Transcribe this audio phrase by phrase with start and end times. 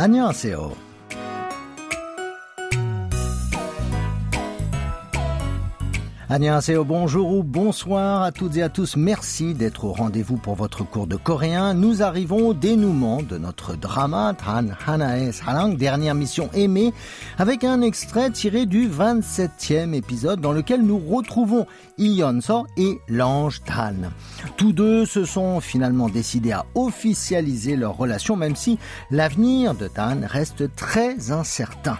[0.00, 0.87] 안녕하세요.
[6.30, 8.96] Annyeonghaseyo, bonjour ou bonsoir à toutes et à tous.
[8.96, 11.72] Merci d'être au rendez-vous pour votre cours de coréen.
[11.72, 16.92] Nous arrivons au dénouement de notre drama Tan Hanae Salang, dernière mission aimée,
[17.38, 23.94] avec un extrait tiré du 27e épisode dans lequel nous retrouvons Yeon-so et l'ange Tan.
[24.58, 28.78] Tous deux se sont finalement décidés à officialiser leur relation, même si
[29.10, 31.98] l'avenir de Tan reste très incertain.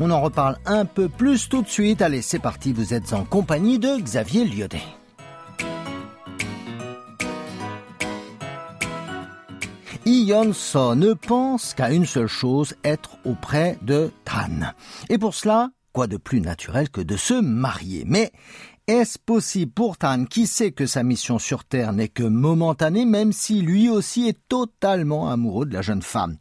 [0.00, 2.02] On en reparle un peu plus tout de suite.
[2.02, 4.80] Allez, c'est parti, vous êtes en compagnie de Xavier Lyodet.
[10.06, 14.72] Ion So ne pense qu'à une seule chose, être auprès de Tan.
[15.10, 18.04] Et pour cela, quoi de plus naturel que de se marier?
[18.06, 18.32] Mais
[18.87, 23.33] est-ce possible pour Tan, qui sait que sa mission sur Terre n'est que momentanée, même
[23.33, 26.37] si lui aussi est totalement amoureux de la jeune femme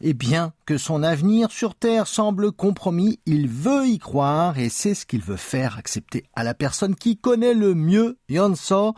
[0.00, 4.94] Et bien que son avenir sur Terre semble compromis, il veut y croire et c'est
[4.94, 8.94] ce qu'il veut faire accepter à la personne qui connaît le mieux Yonso.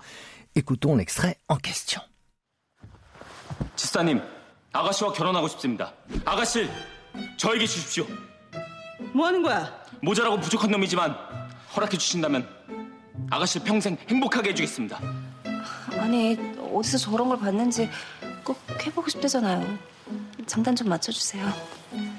[0.55, 2.03] Écoutons l'extrait en question.
[3.77, 4.21] 지사님,
[4.73, 5.95] 아가씨와 결혼하고 싶습니다.
[6.27, 6.69] 아가씨,
[7.39, 8.07] 저에게 주십시오.
[9.15, 9.83] 뭐 하는 거야?
[10.03, 11.17] 모자라고 부족한 놈이지만
[11.75, 12.47] 허락해 주신다면
[13.30, 15.00] 아가씨 평생 행복하게 해주겠습니다.
[16.00, 16.38] 아니
[16.74, 17.90] 어디서 저런 걸 봤는지
[18.44, 19.78] 꼭 해보고 싶대잖아요.
[20.46, 21.46] 장단 좀 맞춰주세요.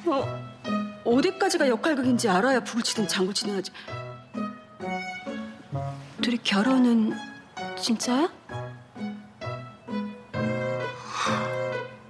[0.07, 3.71] 어, 어디까지가 역할극인지 알아야 북을 치든 장구 치든 하지.
[6.21, 7.17] 둘이 결혼은
[7.79, 8.29] 진짜야?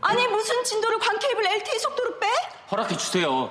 [0.00, 2.26] 아니 무슨 진도를 광케이블 LTE 속도로 빼?
[2.70, 3.50] 허락해 주세요.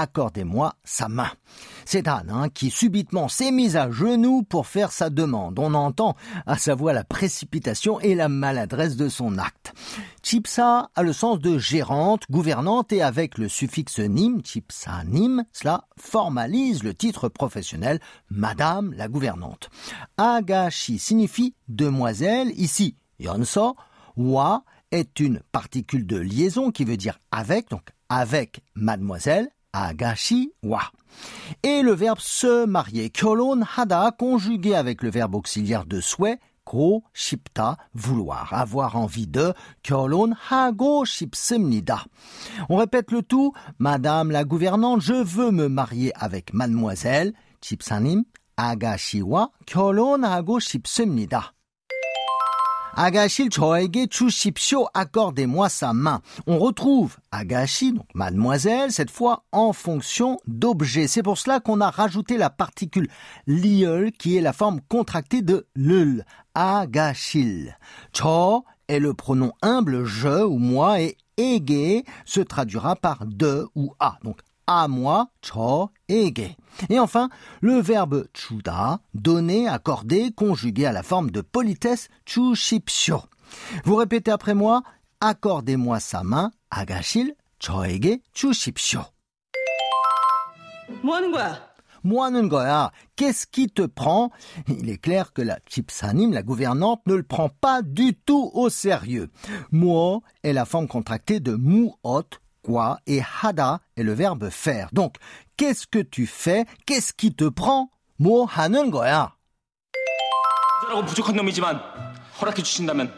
[0.00, 1.30] accordez-moi sa main.
[1.84, 5.58] C'est Anne hein, qui subitement s'est mise à genoux pour faire sa demande.
[5.58, 6.16] On entend
[6.46, 9.72] à sa voix la précipitation et la maladresse de son acte.
[10.22, 15.84] Chipsa a le sens de gérante, gouvernante et avec le suffixe nim, chipsa nim, cela
[15.98, 19.70] formalise le titre professionnel Madame la gouvernante.
[20.16, 23.76] Agashi signifie demoiselle, ici yonso,
[24.16, 30.82] wa est une particule de liaison qui veut dire avec, donc avec mademoiselle, agashi wa.
[31.62, 37.02] Et le verbe se marier, kyolon hada, conjugué avec le verbe auxiliaire de souhait, ko
[37.14, 42.04] shipta, vouloir, avoir envie de, kyolon hago shipsimnida.
[42.68, 48.24] On répète le tout, Madame la gouvernante, je veux me marier avec mademoiselle, chipsanim,
[48.56, 51.52] agashi wa, kyolon hago shipsimnida.
[52.94, 56.20] Agachil Choege Chushipsio, accordez-moi sa main.
[56.46, 61.06] On retrouve Agashi, donc mademoiselle, cette fois en fonction d'objet.
[61.06, 63.08] C'est pour cela qu'on a rajouté la particule
[63.46, 67.76] liol qui est la forme contractée de lul, Agachil.
[68.12, 73.94] Cho est le pronom humble je ou moi et ege se traduira par de ou
[74.00, 74.18] a
[74.68, 76.54] à moi, cho, ege.
[76.90, 77.30] Et enfin,
[77.60, 83.22] le verbe chuda, donner, accorder, conjugué à la forme de politesse, chushipsyo.
[83.84, 84.82] Vous répétez après moi,
[85.20, 89.00] accordez-moi sa main, agashil, choege, chushipsyo.
[92.04, 94.30] Moinen goya, ah, qu'est-ce qui te prend?
[94.68, 98.70] Il est clair que la chipsanim, la gouvernante, ne le prend pas du tout au
[98.70, 99.30] sérieux.
[99.72, 101.96] Mo est la forme contractée de muot,
[102.68, 104.90] quoi, et hada est le verbe faire.
[104.92, 105.14] Donc,
[105.56, 109.34] qu'est-ce que tu fais Qu'est-ce qui te prend 뭐 하는 거야?
[111.06, 111.80] 부족한 놈이지만
[112.40, 113.12] 허락해 주신다면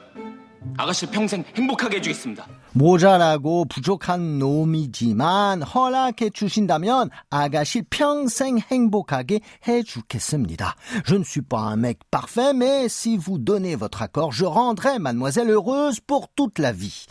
[0.79, 2.47] 아가씨 평생 행복하게 해주겠습니다.
[2.74, 10.76] 모자라고 부족한 놈이지만 허락해 주신다면 아가씨 평생 행복하게 해 주겠습니다.
[11.06, 15.00] Je ne suis pas un mec parfait, mais si vous donnez votre accord, je rendrai
[15.00, 17.06] mademoiselle heureuse pour toute la vie.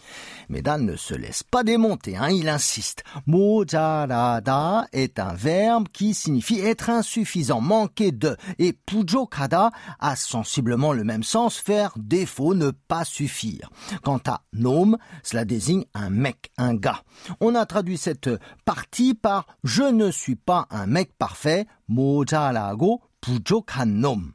[0.50, 3.02] Mais Dan ne se laisse pas démonter, hein, il insiste.
[3.26, 8.36] 모자라다 est un verbe qui signifie être insuffisant, manquer de.
[8.58, 13.70] Et pujokada a sensiblement le même sens, faire défaut, ne pas suffire.
[14.02, 17.02] Quant à nom, cela désigne un mec, un gars.
[17.40, 18.30] On a traduit cette
[18.64, 24.34] partie par je ne suis pas un mec parfait, 모자라고 부족한 놈.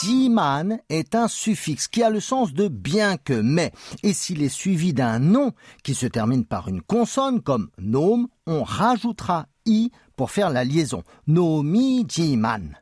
[0.00, 3.72] Jiman est un suffixe qui a le sens de bien que, mais,
[4.02, 5.52] et s'il est suivi d'un nom
[5.82, 11.02] qui se termine par une consonne comme nom, on rajoutera i pour faire la liaison.
[11.26, 12.74] nomi지만.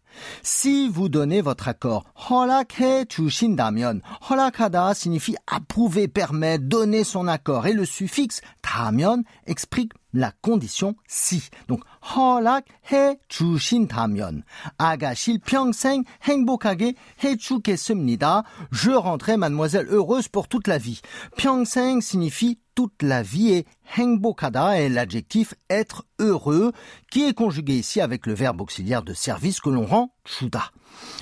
[0.43, 7.73] Si vous donnez votre accord, 허락해 주신다면, 허락하다 signifie approuver, permettre, donner son accord, et
[7.73, 11.43] le suffixe 다면 explique la condition si.
[11.69, 14.43] Donc, 허락해 주신다면,
[14.79, 18.43] 아가실 평생 행복하게 해주겠습니다.
[18.73, 21.01] Je rendrai mademoiselle heureuse pour toute la vie.
[21.37, 23.67] 평생 signifie toute la vie et
[23.97, 26.73] 행복하다 est l'adjectif être heureux
[27.11, 30.71] qui est conjugué ici avec le verbe auxiliaire de service que l'on rend chuda.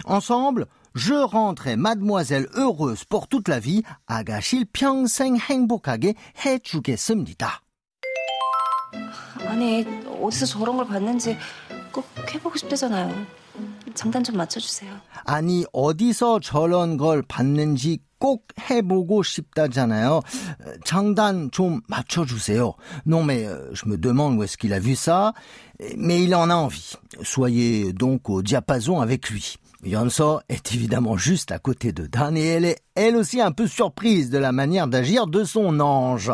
[0.05, 3.83] Ensemble, je rendrai mademoiselle heureuse pour toute la vie.
[4.07, 7.63] 아가실 평생 행복하게 해주겠습니다.
[9.47, 9.85] 아니
[10.21, 11.37] 어디서 저런 걸 봤는지
[11.93, 13.27] 꼭 해보고 싶대잖아요.
[13.94, 14.92] 장단 좀 맞춰주세요.
[15.26, 20.22] 아니 어디서 저런 걸 봤는지 꼭 해보고 싶다잖아요.
[20.86, 22.74] 장단 좀 맞춰주세요.
[23.06, 25.34] Non mais je me demande où est-ce qu'il a vu ça,
[25.98, 26.94] mais il en a envie.
[27.22, 29.58] Soyez donc au diapason avec lui.
[29.85, 33.69] Yonso est évidemment juste à côté de Dan et elle est elle aussi un peu
[33.69, 36.33] surprise de la manière d'agir de son ange.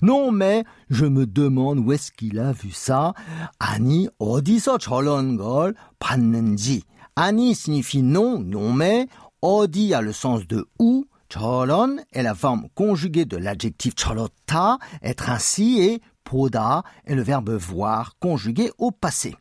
[0.00, 3.12] Non mais je me demande où est-ce qu'il a vu ça.
[3.58, 6.84] 아니 어디서 저런 걸 봤는지.
[7.14, 9.06] 아니 signifie non, non mais
[9.42, 11.04] 어디 a le sens de où.
[11.32, 17.50] 저런 est la forme conjuguée de l'adjectif cholota, être ainsi, et poda est le verbe
[17.50, 19.34] voir conjugué au passé.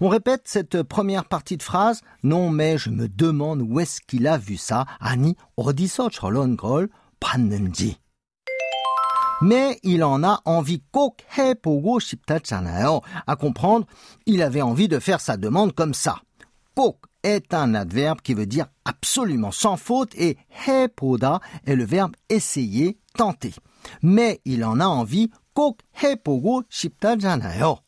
[0.00, 2.00] On répète cette première partie de phrase.
[2.22, 4.86] Non, mais je me demande où est-ce qu'il a vu ça.
[5.00, 6.88] 아니, 어디서 저런 걸
[7.20, 7.96] 봤는지.
[9.40, 13.00] Mais il en a envie 꼭 해보고 싶다잖아요.
[13.26, 13.86] À comprendre,
[14.26, 16.16] il avait envie de faire sa demande comme ça.
[16.74, 20.36] 꼭 est un adverbe qui veut dire absolument sans faute et
[20.66, 23.54] 해보다 est le verbe essayer, tenter.
[24.02, 27.78] Mais il en a envie 꼭 해보고 싶다잖아요.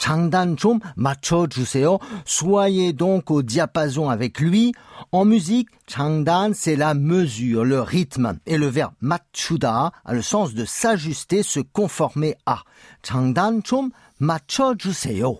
[0.00, 1.98] 장단 좀 맞춰주세요.
[2.24, 4.72] Soyez donc au diapason avec lui.
[5.12, 8.38] En musique, 장단 c'est la mesure, le rythme.
[8.46, 12.62] Et le verbe 맞추다 a le sens de s'ajuster, se conformer à.
[13.02, 15.38] 장단 좀 맞춰주세요.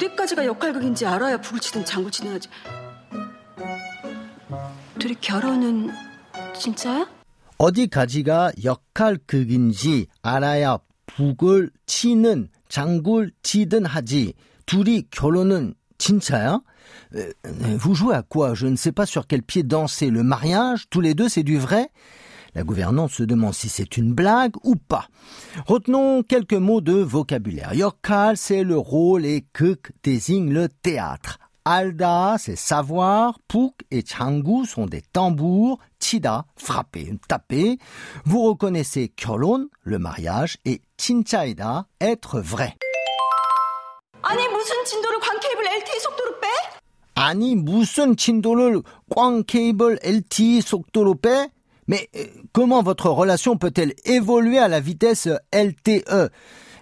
[0.00, 2.48] 어디까지가 역할극인지 알아야 북을 치든 장구 치든 하지.
[4.98, 5.90] 둘이 결혼은
[6.58, 7.06] 진짜야?
[7.58, 14.32] 어디까지가 역할극인지 알아야 북을 치는 장굴 치든 하지.
[14.64, 16.60] 둘이 결혼은 진짜야?
[17.78, 20.10] Vous jouez à quoi Je ne sais pas sur quel pied danser.
[20.10, 21.90] Le mariage, tous les deux, c'est du vrai
[22.53, 25.07] La gouvernante se demande si c'est une blague ou pas.
[25.65, 27.73] Retenons quelques mots de vocabulaire.
[27.73, 31.39] Yokal, c'est le rôle et kuk désigne le théâtre.
[31.65, 33.39] Alda, c'est savoir.
[33.47, 35.79] Puk et changu sont des tambours.
[35.99, 37.79] Chida, frapper, taper.
[38.23, 42.75] Vous reconnaissez kyolon, le mariage, et chinchaida, être vrai.
[44.27, 46.47] 아니 무슨 진도를 광케이블 LTE 속도로 빼?
[47.13, 48.81] 아니 무슨 진도를
[49.15, 51.49] 꽝 케이블 LTE 속도로 빼?
[51.90, 56.30] Mais euh, comment votre relation peut-elle évoluer à la vitesse LTE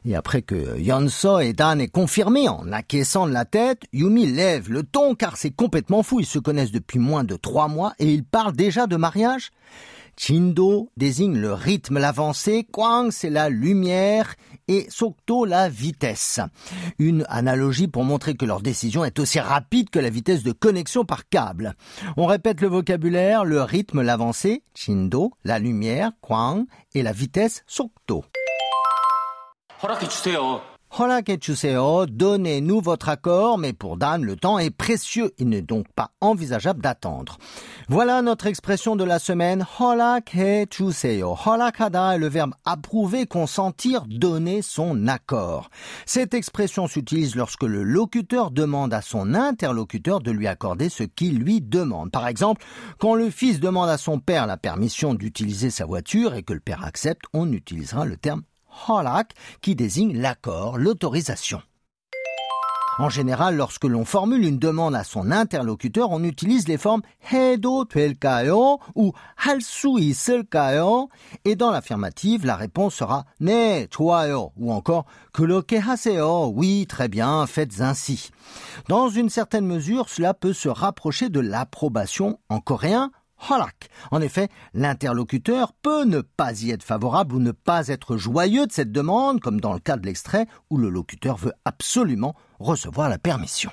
[0.09, 4.71] Et après que Yonso et Dan aient confirmé en acquiesçant de la tête, Yumi lève
[4.71, 6.19] le ton car c'est complètement fou.
[6.19, 9.51] Ils se connaissent depuis moins de trois mois et ils parlent déjà de mariage.
[10.17, 14.35] Chindo désigne le rythme, l'avancée, Kwang c'est la lumière
[14.67, 16.41] et Sokto la vitesse.
[16.99, 21.05] Une analogie pour montrer que leur décision est aussi rapide que la vitesse de connexion
[21.05, 21.75] par câble.
[22.17, 28.25] On répète le vocabulaire, le rythme, l'avancée, Chindo, la lumière, Kwang et la vitesse, Sokto.
[32.09, 35.33] Donnez-nous votre accord, mais pour Dan, le temps est précieux.
[35.39, 37.39] Il n'est donc pas envisageable d'attendre.
[37.89, 39.65] Voilà notre expression de la semaine.
[39.79, 41.37] Holakechuseo.
[41.47, 45.71] Holakada est le verbe approuver, consentir, donner son accord.
[46.07, 51.39] Cette expression s'utilise lorsque le locuteur demande à son interlocuteur de lui accorder ce qu'il
[51.39, 52.11] lui demande.
[52.11, 52.65] Par exemple,
[52.99, 56.61] quand le fils demande à son père la permission d'utiliser sa voiture et que le
[56.61, 58.43] père accepte, on utilisera le terme
[58.89, 61.63] halak qui désigne l'accord, l'autorisation.
[63.01, 67.85] En général, lorsque l'on formule une demande à son interlocuteur, on utilise les formes Hedo
[67.85, 71.09] tuelkayo ou Halsui selkayo
[71.45, 77.81] et dans l'affirmative, la réponse sera Ne tuayo ou encore Kulokehaseo, oui, très bien, faites
[77.81, 78.31] ainsi.
[78.89, 83.13] Dans une certaine mesure, cela peut se rapprocher de l'approbation en coréen
[83.50, 83.90] Holak.
[84.12, 88.72] En effet, l'interlocuteur peut ne pas y être favorable ou ne pas être joyeux de
[88.72, 93.18] cette demande, comme dans le cas de l'extrait où le locuteur veut absolument recevoir la
[93.18, 93.72] permission.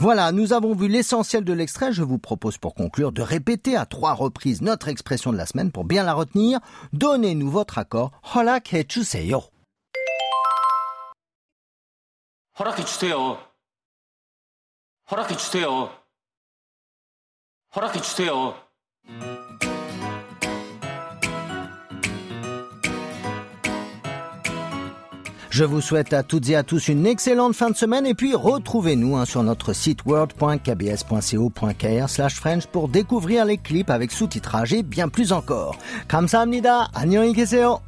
[0.00, 1.92] Voilà, nous avons vu l'essentiel de l'extrait.
[1.92, 5.70] Je vous propose pour conclure de répéter à trois reprises notre expression de la semaine
[5.70, 6.58] pour bien la retenir.
[6.92, 8.10] Donnez-nous votre accord.
[8.34, 8.84] Holak he
[12.58, 13.38] 허락해 주세요.
[15.10, 15.99] 허락해 주세요.
[17.74, 18.54] 허락해 주세요.
[25.56, 28.34] Je vous souhaite à toutes et à tous une excellente fin de semaine et puis
[28.34, 34.82] retrouvez-nous hein, sur notre site word.kbs.co.kr slash French pour découvrir les clips avec sous-titrage et
[34.82, 35.78] bien plus encore.
[36.08, 36.90] 감사합니다.
[36.92, 37.80] 안녕히 계세요.